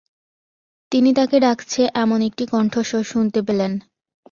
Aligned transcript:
তিনি 0.91 1.09
তাকে 1.13 1.37
ডাকছে 1.39 1.81
এমন 1.95 2.19
একটি 2.21 2.43
কন্ঠস্বর 2.47 3.03
শুনতে 3.03 3.39
পেলেন। 3.41 3.71